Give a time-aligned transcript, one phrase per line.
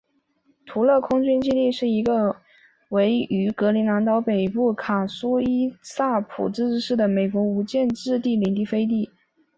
[0.65, 2.35] 图勒空军基地是一个
[2.89, 9.11] 为于格陵兰岛北部卡苏伊特萨普自治市的美国无建制领地飞地。